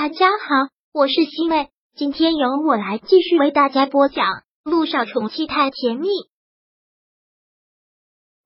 [0.00, 4.26] 大家好，我是西妹，今天由我来继续为大家播讲
[4.62, 6.06] 《路上宠妻太甜蜜》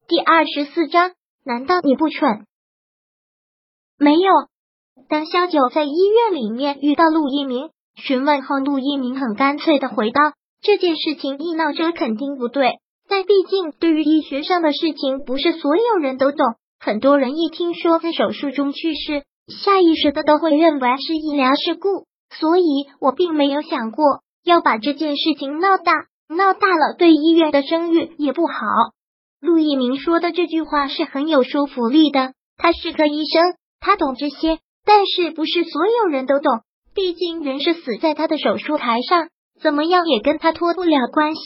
[0.09, 1.13] 第二十四章。
[1.45, 2.47] 难道你不蠢？
[3.99, 4.33] 没有。
[5.11, 10.23] 当萧九在医院里面遇到陆一鸣，询问后，陆一鸣很干脆的回道
[10.63, 12.79] ：“这件事情一闹着肯定不对，
[13.11, 16.47] 但毕竟对于医学上的事情，不是所有人都懂。
[16.81, 22.65] 很多人一听说在手术中去世。”下意识的都会认为是医疗事故，所以
[23.01, 25.93] 我并没有想过要把这件事情闹大，
[26.29, 28.55] 闹大了对医院的声誉也不好。
[29.41, 36.61] 陆一鸣说的这句话是很有说服力的，他是个医生，他懂这些，但是不是所有人都懂？
[36.95, 39.29] 毕竟人是死在他的手术台上，
[39.61, 41.43] 怎么样也跟他脱不了关系。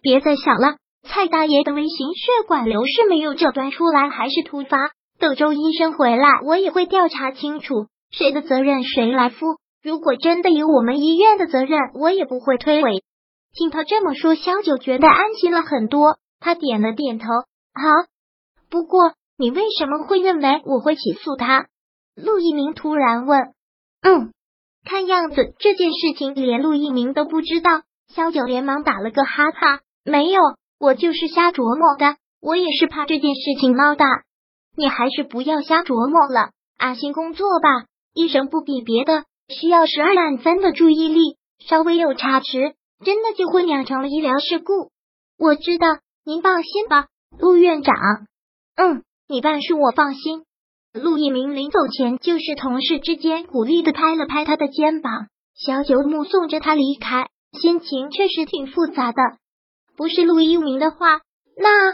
[0.00, 4.78] 别再想了，蔡大爷的微型血管瘤是没有诊断出来，还是突发？
[5.20, 9.58] 等周医生回来，我也会调查清楚谁的责任谁来负。
[9.82, 13.02] 如果真的有我们医院的责任，我也不会推诿。
[13.52, 16.16] 听他这么说，萧九觉得安心了很多。
[16.40, 18.08] 他点了点头，好。
[18.70, 21.66] 不过，你为什么会认为我会起诉他？
[22.16, 23.40] 陆一鸣突然问。
[24.00, 24.32] 嗯，
[24.86, 27.82] 看样子这件事情连陆一鸣都不知道。
[28.08, 30.40] 萧九连忙打了个哈哈，没有，
[30.78, 32.16] 我就是瞎琢磨的。
[32.40, 34.06] 我也是怕这件事情闹大。
[34.76, 37.86] 你还是不要瞎琢磨了，安心工作吧。
[38.14, 44.90] 医生不比别的，需要十二万分的注意力，稍微有差池，真的就会酿成了医疗事故。
[45.38, 45.86] 我知道，
[46.24, 47.06] 您放心吧，
[47.38, 47.94] 陆院长。
[48.76, 50.44] 嗯，你办事我放心。
[50.92, 55.28] 陆一鸣临走前，就是同事之间鼓励的拍了拍他的肩膀。
[55.54, 59.22] 小九目送着他离开，心情确实挺复杂的。
[59.96, 61.20] 不是陆一鸣的话，
[61.56, 61.92] 那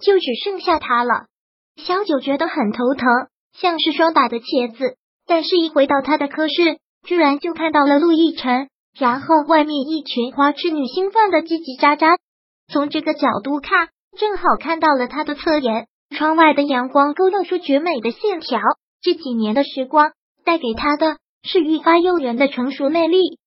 [0.00, 1.26] 就只剩下他了。
[1.76, 3.08] 小九觉得很头疼，
[3.52, 4.96] 像是双打的茄子。
[5.26, 12.18] 但是，一回到他的科室，居然就看到了陆亦辰，然后外面一群花痴女兴奋的叽叽喳喳。
[12.72, 15.86] 从这个角度看，正好看到了他的侧颜。
[16.14, 18.60] 窗外的阳光勾勒出绝美的线条。
[19.02, 20.12] 这几年的时光
[20.44, 23.38] 带给他的是愈发诱人的成熟魅力。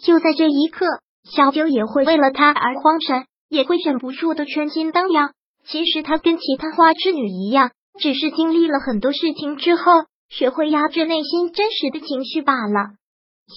[0.00, 0.86] 就在这一刻，
[1.30, 5.32] 小九也会为了他而慌神，也会忍不住的春心荡漾。
[5.70, 9.82] 其实他跟其他花痴女一样，只是经历了很多事情之后，
[10.30, 12.96] 学会压制内心真实的情绪罢了。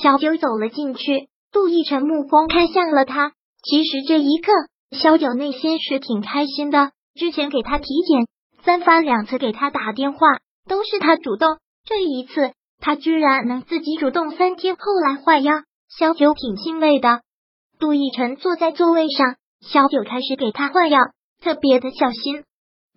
[0.01, 3.31] 小九走了进去，杜奕晨目光看向了他。
[3.63, 4.51] 其实这一刻，
[4.91, 6.91] 小九内心是挺开心的。
[7.15, 8.27] 之前给他体检，
[8.63, 10.27] 三番两次给他打电话，
[10.67, 11.59] 都是他主动。
[11.85, 15.53] 这一次，他居然能自己主动三天后来换药，
[15.97, 17.21] 小九挺欣慰的。
[17.79, 20.99] 杜奕晨坐在座位上，小九开始给他换药。
[21.41, 22.43] 特别的小心，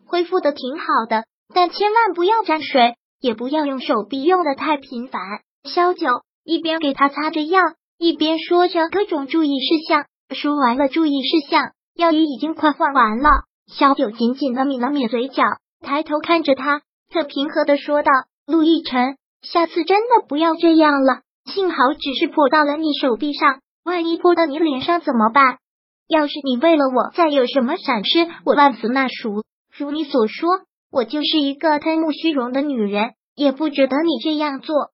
[0.06, 1.25] 恢复的挺好的，
[1.55, 5.22] 但千万不要沾水，也不要用手臂用的太频繁。
[5.65, 6.06] 萧九
[6.44, 7.60] 一边给他擦着药，
[7.99, 10.05] 一边说着各种注意事项。
[10.34, 13.31] 说完了注意事项，药也已经快换完了。
[13.66, 15.43] 萧九紧紧的抿了抿嘴角，
[15.81, 18.11] 抬头看着他，特平和的说道
[18.47, 21.22] ：“陆亦辰，下次真的不要这样了。
[21.47, 25.59] 幸好只是泼到了你手臂上，万一泼到你脸上怎么办？”
[26.06, 29.44] 要是你为了我再有什么闪失，我万死难赎。
[29.76, 30.48] 如你所说，
[30.91, 34.91] 我就是一个贪慕虚荣的女人，也不值得你这样做。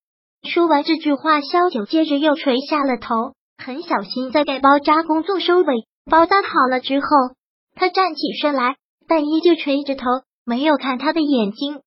[0.49, 5.85] 说完这句话，萧九接着又垂下了头，很小心在给包扎工作收尾。
[6.09, 7.05] 包扎好了之后，
[7.75, 8.77] 他站起身来，
[9.07, 10.05] 但依旧垂着头，
[10.45, 11.81] 没有看他的眼睛。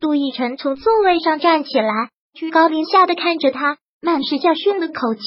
[0.00, 5.20] 杜奕晨从座位上站起来，居高临下的看着他，满是教训的口气。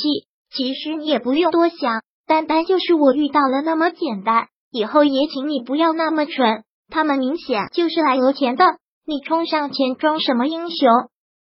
[0.51, 2.01] 其实你也不用多想。
[2.27, 6.63] 单单就是我遇到了那么简单，以后也请你不要那么蠢。
[6.89, 8.65] 他们明显就是来讹钱的，
[9.05, 10.89] 你冲上前装什么英雄？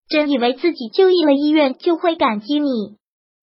[0.08, 2.70] 真以为自己就医了医院就会感激你？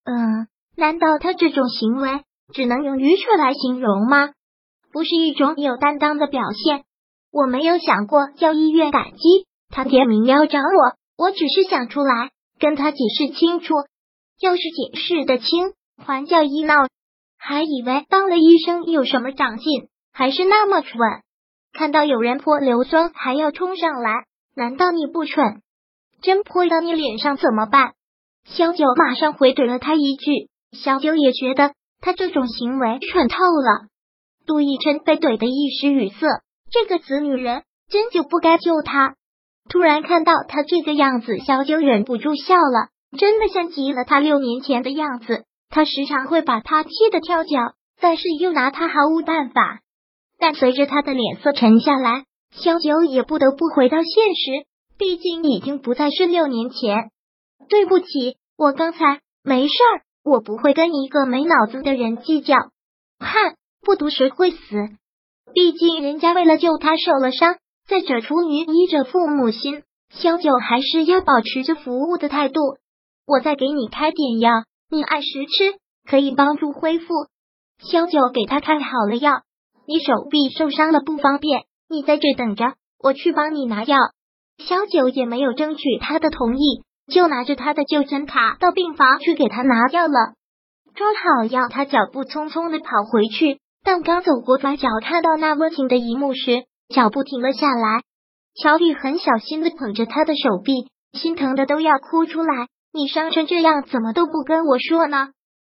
[0.05, 2.23] 嗯，难道他这种行为
[2.53, 4.31] 只能用愚蠢来形容吗？
[4.93, 6.85] 不是一种有担当的表现？
[7.33, 13.75] 我没有想过要医院感激他，点名要找我，我只是想出来跟他解释清楚。
[14.41, 16.75] 要是解释的清，还叫医闹？
[17.39, 20.99] 还以为当了医生有什么长进，还是那么蠢。
[21.73, 24.25] 看到有人泼硫酸还要冲上来，
[24.55, 25.61] 难道你不蠢？
[26.23, 27.93] 真泼到你脸上怎么办？
[28.45, 30.49] 小九马上回怼了他一句。
[30.73, 33.89] 小九也觉得他这种行为蠢透了。
[34.47, 36.27] 杜奕琛被怼得一时语塞，
[36.71, 39.15] 这个死女人真就不该救他。
[39.69, 42.89] 突然看到他这个样子，小九忍不住笑了，
[43.19, 45.45] 真的像极了他六年前的样子。
[45.69, 49.81] 他时常会把他气得跳脚，但是又拿他毫无办法。
[50.39, 54.67] 但随着他的脸色沉下来，萧九也不得不回到现实，
[54.99, 57.11] 毕竟已经不再是六年前。
[57.69, 62.55] 对不起，我刚才没事儿，我不会跟一个没脑子的人计较。
[63.19, 64.59] 哼，不读谁会死？
[65.55, 67.57] 毕竟人家为了救他受了伤，
[67.89, 72.61] 再者出于医者父母心，萧九还是要保持着服务的态度。
[73.27, 74.51] 我再给你开点药，
[74.89, 75.79] 你按时吃，
[76.09, 77.07] 可以帮助恢复。
[77.79, 79.43] 萧九给他开好了药，
[79.87, 83.99] 你手臂受伤了不方便，你在这等着，我去帮你拿药。
[84.59, 90.35] 萧九也没有争取他的同意，就拿着他的就诊卡到病房去给他拿药了。
[90.95, 98.03] 装好药，他脚步匆匆的跑回去，但刚走过拐角，看到那温情的一幕时，脚步停了下来。
[98.55, 102.69] 乔丽很小心的捧着他的手臂，心疼的都要哭出来。
[102.97, 105.29] 你伤成这样，怎么都不跟我说呢？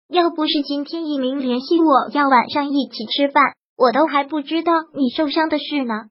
[0.08, 6.06] 要不是今天一鸣联系我要晚上一起吃饭，我都还不知道你受伤的事呢。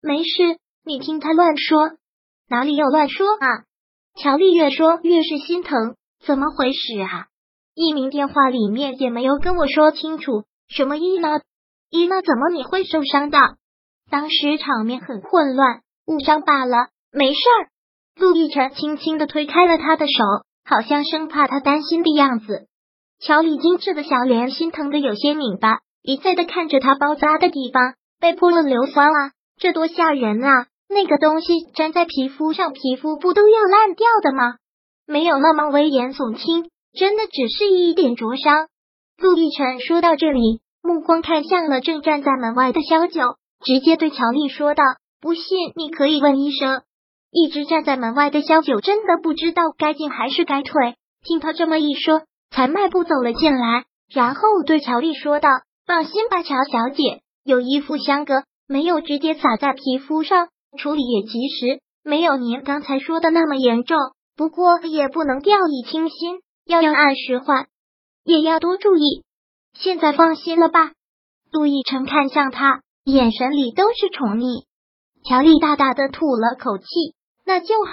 [0.00, 1.90] 没事，你听他乱说，
[2.48, 3.64] 哪里有乱说啊？
[4.18, 7.26] 乔丽越说越是心疼，怎么回事啊？
[7.74, 11.42] 一鸣电话里面也没有跟我说清楚，什么一呢？
[11.90, 12.22] 一呢？
[12.22, 13.38] 怎么你会受伤的？
[14.10, 17.68] 当时场面很混乱，误伤罢了，没事儿。
[18.16, 20.12] 陆亦辰轻轻的推开了他的手，
[20.64, 22.66] 好像生怕他担心的样子。
[23.20, 30.66] 乔丽精致的小脸心疼的有些拧巴，一再的看着他包扎的地方被泼了硫酸啊，这多吓人啊！
[30.88, 34.56] 那个东西粘在皮肤上，皮肤不都要烂掉的吗？
[35.06, 38.68] 没有那么危言耸听，真的只是一点灼伤。
[39.18, 44.82] 陆亦辰说到这里，目光看向了正站在门外的萧九，直接对乔丽说道
[45.20, 46.82] ：“不信你可以问医生。”
[47.34, 50.94] 一直站在门外的萧九真的不知道该进还是该退，
[51.24, 52.22] 听他这么一说。
[52.50, 55.48] 才迈步走了进来，然后对乔丽说道
[55.84, 60.46] ：“放心吧，乔小姐，有衣服相隔，没有直接洒在皮肤上，
[60.78, 63.98] 处理也及时，没有您刚才说的那么严重。
[64.36, 67.66] 不过也不能掉以轻心，要要按时换，
[68.22, 69.24] 也要多注意。
[69.76, 70.92] 现在放心了吧？”
[71.50, 74.62] 陆亦辰看向他，眼神里都是宠溺。
[75.28, 76.84] 乔丽大大的吐了口气
[77.44, 77.92] ：“那就好。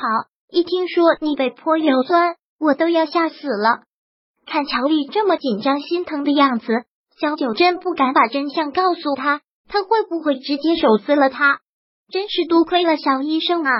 [0.49, 3.83] 一听说你被泼硫酸，我都要吓死了。”
[4.45, 6.67] 看乔丽这么紧张、心疼的样子，
[7.19, 11.59] 萧九真不敢把真相告诉他，他会不会直接手撕了他？
[12.11, 13.71] 真是多亏了小医生啊！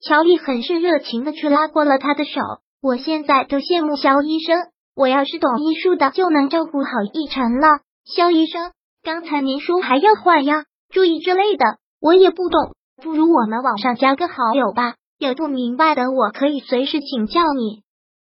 [0.00, 2.40] 乔丽很是热情的去拉过了他的手。
[2.82, 4.58] 我现在都羡慕肖医生，
[4.96, 7.80] 我要是懂医术的，就能照顾好奕晨了。
[8.04, 8.72] 肖医生，
[9.04, 17.82] 刚才您说还要换药、注意之类的，我也不懂，不如我们网上加个好友吧，有不明白的，我可以随时请教你。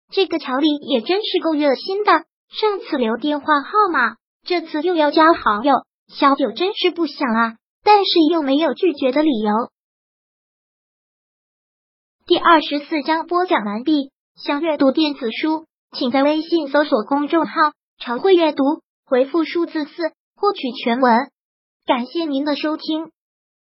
[0.09, 2.11] 这个乔丽也真是够热心的，
[2.49, 5.75] 上次留电话号码，这次又要加好友，
[6.07, 9.53] 小九真是不想啊，但是又没有拒绝的理由。
[12.25, 14.11] 第二十四章播讲完毕。
[14.35, 18.63] 想阅读电子书，请在微信搜索公众号“常会阅读”，
[19.05, 21.29] 回复数字四获取全文。
[21.85, 23.11] 感谢您的收听。